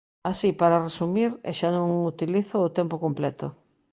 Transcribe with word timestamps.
Así, 0.31 0.49
para 0.61 0.83
resumir, 0.87 1.29
e 1.49 1.51
xa 1.59 1.69
non 1.77 1.89
utilizo 2.13 2.55
o 2.67 2.73
tempo 2.77 2.95
completo. 3.05 3.47